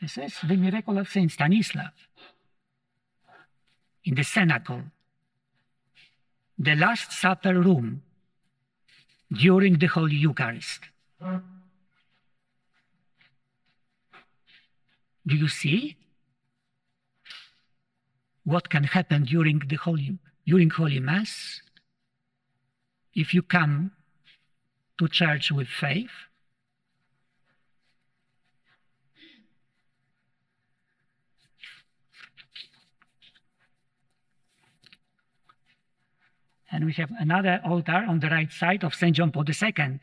This 0.00 0.16
is 0.16 0.34
the 0.42 0.56
miracle 0.56 0.96
of 0.96 1.08
Saint 1.08 1.30
Stanislav 1.30 1.92
in 4.04 4.14
the 4.14 4.24
cenacle, 4.24 4.82
the 6.60 6.74
Last 6.74 7.10
Supper 7.10 7.58
room 7.58 8.02
during 9.32 9.78
the 9.78 9.86
Holy 9.86 10.16
Eucharist. 10.16 10.80
Do 15.26 15.36
you 15.36 15.48
see 15.48 15.96
what 18.44 18.68
can 18.68 18.84
happen 18.84 19.24
during 19.24 19.60
the 19.60 19.76
Holy, 19.76 20.18
during 20.46 20.68
Holy 20.68 21.00
Mass 21.00 21.62
if 23.14 23.32
you 23.32 23.40
come 23.40 23.92
to 24.98 25.08
church 25.08 25.50
with 25.50 25.68
faith? 25.68 26.10
And 36.70 36.84
we 36.84 36.92
have 36.94 37.10
another 37.18 37.60
altar 37.64 38.04
on 38.08 38.20
the 38.20 38.28
right 38.28 38.50
side 38.52 38.84
of 38.84 38.94
St. 38.94 39.16
John 39.16 39.32
Paul 39.32 39.44
II. 39.48 40.00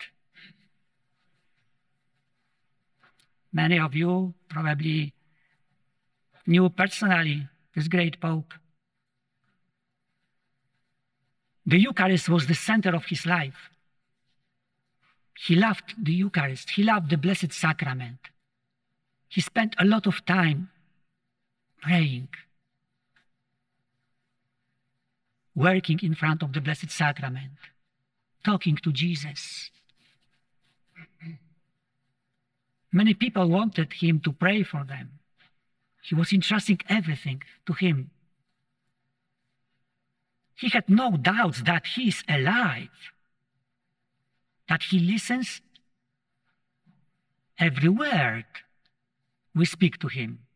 Many 3.54 3.80
of 3.80 3.96
you 3.96 4.34
probably 4.50 5.14
knew 6.46 6.70
personally 6.70 7.48
this 7.74 7.88
great 7.88 8.20
Pope. 8.20 8.54
The 11.66 11.80
Eucharist 11.80 12.30
was 12.30 12.48
the 12.48 12.56
center 12.56 12.96
of 12.96 13.06
his 13.06 13.26
life. 13.26 13.70
He 15.38 15.56
loved 15.56 15.96
the 16.02 16.14
Eucharist, 16.14 16.72
he 16.72 16.84
loved 16.84 17.10
the 17.10 17.18
Blessed 17.18 17.54
Sacrament. 17.54 18.20
He 19.28 19.42
spent 19.42 19.76
a 19.78 19.86
lot 19.86 20.08
of 20.08 20.26
time 20.26 20.70
praying, 21.82 22.30
working 25.58 26.00
in 26.04 26.14
front 26.14 26.44
of 26.44 26.54
the 26.54 26.62
Blessed 26.62 26.92
Sacrament, 26.92 27.54
talking 28.46 28.78
to 28.78 28.92
Jesus. 28.94 29.72
Many 32.92 33.16
people 33.16 33.50
wanted 33.50 33.92
him 33.94 34.20
to 34.20 34.32
pray 34.32 34.62
for 34.62 34.84
them. 34.84 35.14
He 36.04 36.14
was 36.14 36.32
entrusting 36.32 36.80
everything 36.88 37.42
to 37.66 37.74
him. 37.74 38.12
He 40.56 40.70
had 40.70 40.88
no 40.88 41.18
doubts 41.18 41.64
that 41.64 41.88
he 41.88 42.10
is 42.10 42.24
alive, 42.30 42.90
that 44.70 44.84
he 44.84 45.00
listens 45.00 45.62
every 47.58 47.90
word 47.90 48.46
we 49.56 49.66
speak 49.66 49.98
to 50.00 50.08
him. 50.08 50.47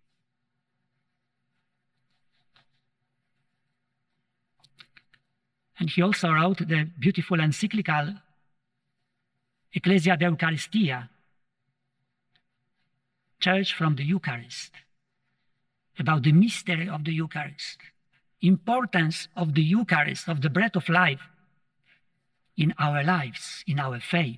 And 5.81 5.89
he 5.89 6.03
also 6.03 6.29
wrote 6.29 6.59
the 6.59 6.87
beautiful 6.99 7.39
encyclical 7.39 8.13
Ecclesia 9.73 10.15
de 10.15 10.25
Eucharistia, 10.25 11.09
Church 13.39 13.73
from 13.73 13.95
the 13.95 14.03
Eucharist, 14.03 14.73
about 15.97 16.21
the 16.21 16.33
mystery 16.33 16.87
of 16.87 17.03
the 17.03 17.13
Eucharist, 17.13 17.79
importance 18.43 19.27
of 19.35 19.55
the 19.55 19.63
Eucharist, 19.63 20.27
of 20.29 20.41
the 20.41 20.51
bread 20.51 20.75
of 20.75 20.87
life, 20.87 21.27
in 22.55 22.75
our 22.77 23.03
lives, 23.03 23.63
in 23.65 23.79
our 23.79 23.99
faith. 23.99 24.37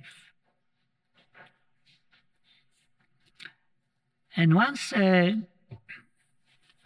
And 4.34 4.54
once, 4.54 4.94
uh, 4.94 5.32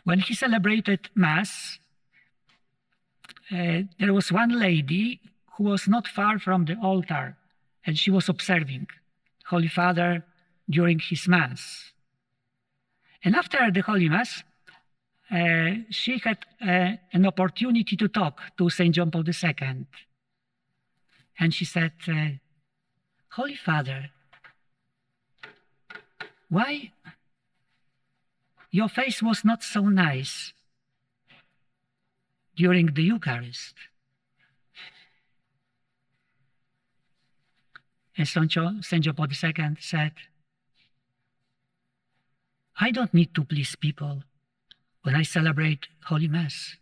when 0.02 0.18
he 0.18 0.34
celebrated 0.34 1.10
Mass, 1.14 1.78
uh, 3.50 3.82
there 3.98 4.12
was 4.12 4.30
one 4.30 4.58
lady 4.58 5.20
who 5.56 5.64
was 5.64 5.88
not 5.88 6.06
far 6.06 6.38
from 6.38 6.64
the 6.64 6.76
altar, 6.82 7.36
and 7.84 7.98
she 7.98 8.10
was 8.10 8.28
observing 8.28 8.86
Holy 9.46 9.68
Father 9.68 10.24
during 10.68 10.98
his 10.98 11.26
Mass. 11.26 11.92
And 13.24 13.34
after 13.34 13.70
the 13.70 13.80
Holy 13.80 14.08
Mass, 14.08 14.44
uh, 15.30 15.82
she 15.90 16.18
had 16.18 16.38
uh, 16.62 16.96
an 17.12 17.26
opportunity 17.26 17.96
to 17.96 18.08
talk 18.08 18.40
to 18.56 18.70
St. 18.70 18.94
John 18.94 19.10
Paul 19.10 19.24
II. 19.26 19.86
And 21.40 21.54
she 21.54 21.64
said, 21.64 21.92
uh, 22.08 22.28
Holy 23.32 23.56
Father, 23.56 24.10
why 26.48 26.92
your 28.70 28.88
face 28.88 29.22
was 29.22 29.44
not 29.44 29.62
so 29.62 29.82
nice 29.82 30.52
during 32.58 32.86
the 32.86 33.04
Eucharist? 33.04 33.74
And 38.16 38.26
St. 38.26 38.48
John, 38.48 38.82
St. 38.82 39.04
John 39.04 39.14
Paul 39.14 39.28
II 39.30 39.76
said, 39.78 40.12
I 42.80 42.90
don't 42.90 43.14
need 43.14 43.32
to 43.36 43.44
please 43.44 43.76
people 43.76 44.24
when 45.02 45.14
I 45.14 45.22
celebrate 45.22 45.86
Holy 46.04 46.26
Mass. 46.26 46.76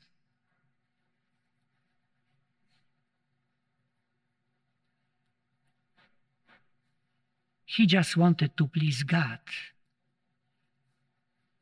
He 7.67 7.85
just 7.85 8.17
wanted 8.17 8.57
to 8.57 8.67
please 8.67 9.03
God 9.03 9.41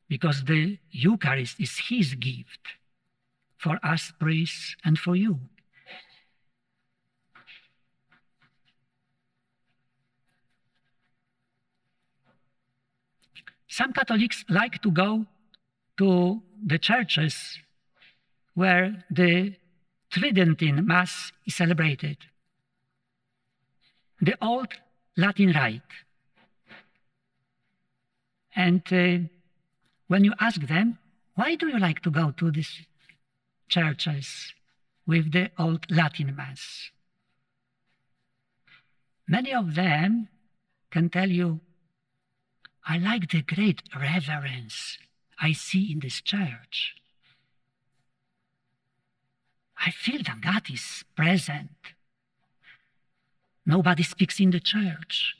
because 0.07 0.45
the 0.45 0.77
Eucharist 0.91 1.59
is 1.59 1.77
His 1.89 2.15
gift 2.15 2.61
for 3.65 3.79
us 3.81 4.13
priests 4.19 4.75
and 4.85 4.99
for 4.99 5.15
you. 5.15 5.39
Some 13.67 13.91
Catholics 13.91 14.45
like 14.47 14.83
to 14.83 14.91
go 14.91 15.25
to 15.97 16.43
the 16.63 16.77
churches 16.77 17.57
where 18.53 19.03
the 19.09 19.55
Tridentine 20.11 20.85
Mass 20.85 21.31
is 21.47 21.55
celebrated. 21.55 22.17
The 24.21 24.37
old 24.41 24.71
Latin 25.17 25.51
Rite. 25.53 25.93
And 28.55 28.83
uh, 28.91 29.27
when 30.07 30.23
you 30.23 30.33
ask 30.39 30.61
them, 30.61 30.99
why 31.33 31.55
do 31.55 31.67
you 31.67 31.79
like 31.79 32.01
to 32.03 32.11
go 32.11 32.31
to 32.37 32.51
these 32.51 32.85
churches 33.67 34.53
with 35.05 35.31
the 35.31 35.51
old 35.57 35.89
Latin 35.89 36.35
Mass? 36.35 36.91
Many 39.27 39.53
of 39.53 39.75
them 39.75 40.29
can 40.91 41.09
tell 41.09 41.29
you, 41.29 41.59
I 42.87 42.97
like 42.97 43.29
the 43.29 43.41
great 43.41 43.81
reverence 43.99 44.97
I 45.39 45.53
see 45.53 45.91
in 45.91 45.99
this 45.99 46.21
church. 46.21 46.95
I 49.77 49.91
feel 49.91 50.21
that 50.23 50.41
God 50.41 50.69
is 50.71 51.03
present. 51.15 51.69
Nobody 53.65 54.03
speaks 54.03 54.39
in 54.39 54.51
the 54.51 54.59
church. 54.59 55.35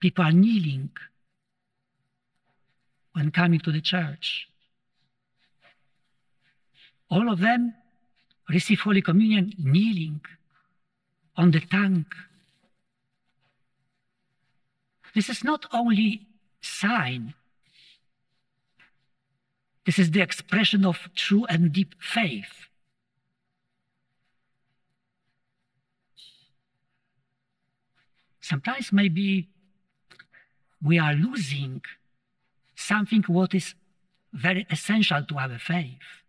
People 0.00 0.24
are 0.24 0.32
kneeling 0.32 0.90
when 3.12 3.30
coming 3.30 3.60
to 3.60 3.72
the 3.72 3.80
church. 3.80 4.48
All 7.10 7.30
of 7.30 7.40
them 7.40 7.74
receive 8.48 8.80
Holy 8.80 9.02
Communion 9.02 9.52
kneeling 9.58 10.20
on 11.36 11.50
the 11.50 11.60
tongue. 11.60 12.06
This 15.14 15.28
is 15.28 15.44
not 15.44 15.66
only 15.72 16.26
sign 16.60 17.34
this 19.84 19.98
is 19.98 20.10
the 20.10 20.22
expression 20.22 20.84
of 20.86 21.10
true 21.14 21.44
and 21.46 21.72
deep 21.72 21.94
faith. 22.00 22.68
Sometimes 28.40 28.92
maybe 28.92 29.48
we 30.82 30.98
are 30.98 31.14
losing 31.14 31.82
something 32.74 33.22
what 33.24 33.54
is 33.54 33.74
very 34.32 34.66
essential 34.70 35.22
to 35.24 35.38
our 35.38 35.58
faith. 35.58 36.23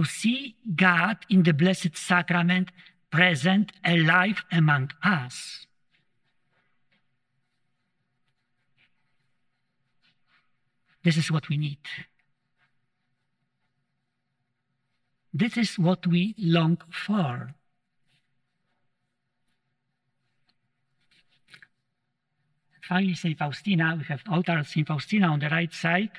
To 0.00 0.06
see 0.06 0.56
God 0.74 1.18
in 1.28 1.42
the 1.42 1.52
Blessed 1.52 1.94
Sacrament 1.94 2.70
present 3.10 3.70
alive 3.84 4.42
among 4.50 4.92
us. 5.04 5.66
This 11.04 11.18
is 11.18 11.30
what 11.30 11.50
we 11.50 11.58
need. 11.58 11.84
This 15.34 15.58
is 15.58 15.78
what 15.78 16.06
we 16.06 16.34
long 16.38 16.78
for. 16.90 17.54
Finally, 22.88 23.16
St. 23.16 23.38
Faustina, 23.38 23.96
we 23.98 24.04
have 24.04 24.22
altar 24.30 24.64
St. 24.64 24.88
Faustina 24.88 25.26
on 25.26 25.40
the 25.40 25.50
right 25.50 25.74
side 25.74 26.12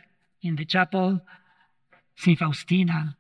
in 0.44 0.56
the 0.56 0.66
chapel. 0.66 1.20
St. 2.16 2.38
Faustina 2.38 3.18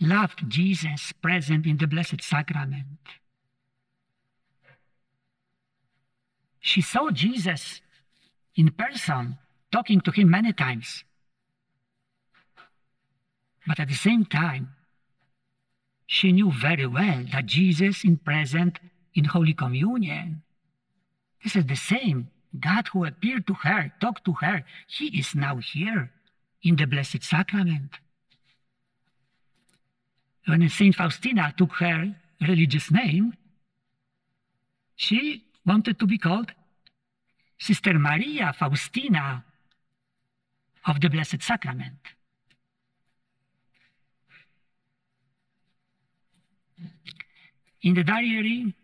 loved 0.00 0.48
Jesus 0.48 1.12
present 1.12 1.66
in 1.66 1.76
the 1.76 1.86
Blessed 1.86 2.22
Sacrament. 2.22 2.98
She 6.60 6.80
saw 6.80 7.10
Jesus 7.10 7.80
in 8.54 8.70
person 8.72 9.38
talking 9.72 10.00
to 10.02 10.10
him 10.10 10.30
many 10.30 10.52
times. 10.52 11.04
But 13.66 13.80
at 13.80 13.88
the 13.88 13.94
same 13.94 14.24
time, 14.24 14.70
she 16.06 16.32
knew 16.32 16.50
very 16.50 16.86
well 16.86 17.24
that 17.32 17.46
Jesus 17.46 18.04
is 18.04 18.18
present 18.24 18.78
in 19.14 19.24
Holy 19.24 19.52
Communion. 19.52 20.42
This 21.42 21.54
is 21.54 21.66
the 21.66 21.76
same. 21.76 22.30
God 22.58 22.88
who 22.88 23.04
appeared 23.04 23.46
to 23.46 23.54
her, 23.54 23.92
talked 24.00 24.24
to 24.24 24.32
her, 24.40 24.64
he 24.88 25.18
is 25.18 25.34
now 25.34 25.56
here 25.58 26.10
in 26.62 26.76
the 26.76 26.86
Blessed 26.86 27.22
Sacrament. 27.22 27.90
When 30.48 30.66
Saint 30.70 30.94
Faustina 30.94 31.52
took 31.54 31.72
her 31.74 32.14
religious 32.40 32.90
name, 32.90 33.34
she 34.96 35.44
wanted 35.66 35.98
to 35.98 36.06
be 36.06 36.16
called 36.16 36.52
Sister 37.58 37.92
Maria 37.98 38.54
Faustina 38.58 39.44
of 40.86 41.02
the 41.02 41.10
Blessed 41.10 41.42
Sacrament. 41.42 41.98
In 47.82 47.92
the 47.92 48.04
diary, 48.04 48.74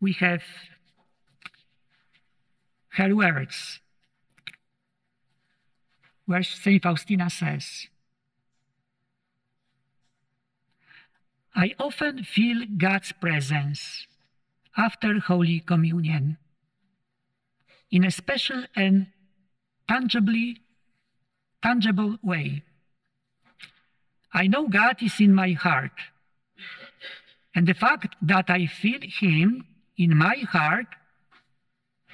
we 0.00 0.12
have 0.12 0.44
her 2.90 3.16
words, 3.16 3.80
where 6.26 6.44
St. 6.44 6.80
Faustina 6.80 7.28
says, 7.28 7.88
I 11.54 11.74
often 11.78 12.24
feel 12.24 12.66
God's 12.76 13.12
presence 13.12 14.06
after 14.76 15.20
Holy 15.20 15.60
Communion 15.60 16.36
in 17.90 18.04
a 18.04 18.10
special 18.10 18.64
and 18.74 19.06
tangibly 19.88 20.60
tangible 21.62 22.18
way. 22.22 22.62
I 24.32 24.48
know 24.48 24.66
God 24.66 25.00
is 25.00 25.20
in 25.20 25.32
my 25.32 25.52
heart. 25.52 25.92
And 27.54 27.68
the 27.68 27.74
fact 27.74 28.16
that 28.20 28.50
I 28.50 28.66
feel 28.66 28.98
Him 29.02 29.64
in 29.96 30.16
my 30.16 30.36
heart 30.50 30.86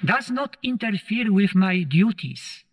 does 0.05 0.29
not 0.29 0.55
interfere 0.61 1.33
with 1.33 1.55
my 1.55 1.81
duties. 1.81 2.63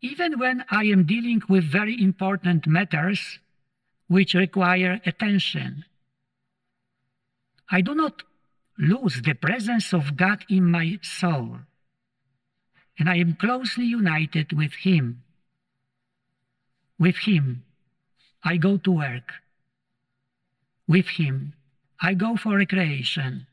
Even 0.00 0.38
when 0.38 0.64
I 0.68 0.84
am 0.84 1.04
dealing 1.04 1.42
with 1.48 1.62
very 1.62 2.00
important 2.02 2.66
matters 2.66 3.38
which 4.12 4.34
require 4.34 5.00
attention, 5.06 5.84
I 7.70 7.80
do 7.80 7.94
not 7.94 8.22
lose 8.78 9.22
the 9.22 9.34
presence 9.34 9.92
of 9.92 10.16
God 10.16 10.44
in 10.48 10.70
my 10.70 10.98
soul 11.02 11.58
and 12.98 13.08
I 13.08 13.16
am 13.16 13.34
closely 13.34 13.86
united 13.86 14.52
with 14.52 14.74
Him. 14.74 15.22
With 16.98 17.18
Him, 17.18 17.64
I 18.44 18.56
go 18.56 18.76
to 18.76 18.90
work. 18.90 19.32
With 20.88 21.08
him, 21.08 21.54
I 22.00 22.14
go 22.14 22.36
for 22.36 22.56
recreation. 22.56 23.46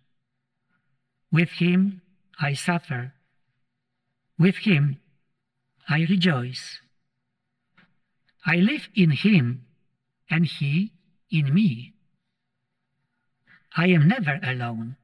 With 1.32 1.52
him, 1.52 2.02
I 2.39 2.54
suffer. 2.54 3.13
With 4.38 4.58
him, 4.58 5.00
I 5.88 6.06
rejoice. 6.10 6.80
I 8.45 8.56
live 8.56 8.89
in 8.95 9.12
him, 9.12 9.65
and 10.30 10.46
he 10.46 10.92
in 11.32 11.54
me. 11.54 11.94
I 13.76 13.88
am 13.88 14.08
never 14.08 14.39
alone, 14.44 14.98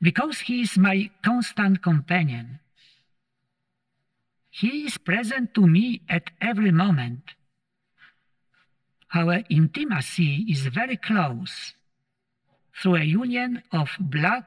because 0.00 0.40
he 0.40 0.62
is 0.62 0.76
my 0.76 1.10
constant 1.24 1.82
companion. 1.82 2.60
He 4.50 4.86
is 4.86 4.98
present 4.98 5.54
to 5.54 5.66
me 5.66 6.02
at 6.08 6.30
every 6.40 6.70
moment. 6.70 7.34
Our 9.14 9.44
intimacy 9.48 10.46
is 10.48 10.66
very 10.66 10.96
close 10.96 11.74
through 12.80 12.96
a 12.96 13.04
union 13.04 13.62
of 13.72 13.90
blood 14.00 14.44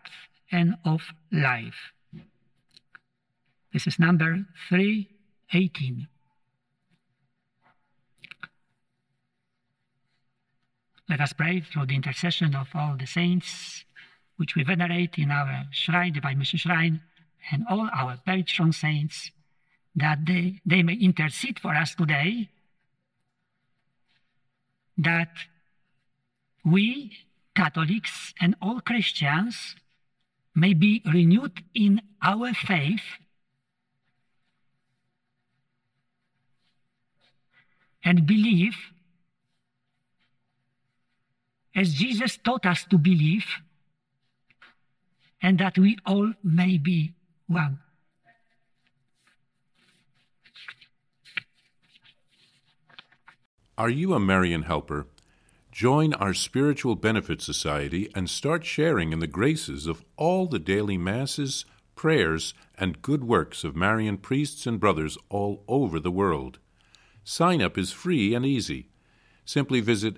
and 0.51 0.75
of 0.83 1.01
life. 1.31 1.93
This 3.71 3.87
is 3.87 3.99
number 3.99 4.45
318. 4.69 6.07
Let 11.09 11.21
us 11.21 11.33
pray 11.33 11.61
through 11.61 11.85
the 11.85 11.95
intercession 11.95 12.53
of 12.53 12.67
all 12.73 12.97
the 12.97 13.07
saints, 13.07 13.85
which 14.35 14.55
we 14.55 14.63
venerate 14.63 15.17
in 15.17 15.31
our 15.31 15.65
shrine, 15.71 16.13
Divine 16.13 16.39
Mercy 16.39 16.57
Shrine, 16.57 17.01
and 17.51 17.65
all 17.69 17.89
our 17.93 18.17
patron 18.25 18.73
saints, 18.73 19.31
that 19.95 20.25
they, 20.25 20.59
they 20.65 20.83
may 20.83 20.95
intercede 20.95 21.59
for 21.59 21.73
us 21.73 21.95
today, 21.95 22.49
that 24.97 25.31
we, 26.65 27.13
Catholics, 27.55 28.33
and 28.41 28.55
all 28.61 28.81
Christians 28.81 29.75
may 30.53 30.73
be 30.73 31.01
renewed 31.05 31.63
in 31.73 32.01
our 32.21 32.53
faith 32.53 33.03
and 38.03 38.25
believe 38.25 38.75
as 41.77 41.93
Jesus 41.93 42.37
taught 42.37 42.65
us 42.65 42.83
to 42.89 42.97
believe, 42.97 43.45
and 45.41 45.59
that 45.59 45.77
we 45.77 45.95
all 46.07 46.33
may 46.43 46.79
be 46.79 47.13
one. 47.45 47.79
Are 53.77 53.91
you 53.91 54.15
a 54.15 54.19
Marian 54.19 54.63
helper? 54.63 55.05
Join 55.71 56.15
our 56.15 56.33
Spiritual 56.33 56.95
Benefit 56.95 57.43
Society 57.43 58.09
and 58.15 58.27
start 58.27 58.65
sharing 58.65 59.13
in 59.13 59.19
the 59.19 59.27
graces 59.27 59.85
of 59.85 60.03
all 60.15 60.47
the 60.47 60.57
daily 60.57 60.97
masses, 60.97 61.63
prayers, 61.95 62.55
and 62.75 63.03
good 63.03 63.23
works 63.23 63.63
of 63.63 63.75
Marian 63.75 64.17
priests 64.17 64.65
and 64.65 64.79
brothers 64.79 65.15
all 65.29 65.63
over 65.67 65.99
the 65.99 66.09
world. 66.09 66.57
Sign 67.23 67.61
up 67.61 67.77
is 67.77 67.91
free 67.91 68.33
and 68.33 68.43
easy. 68.43 68.89
Simply 69.45 69.79
visit 69.79 70.17